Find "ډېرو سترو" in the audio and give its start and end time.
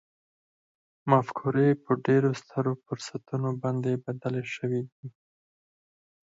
2.05-2.71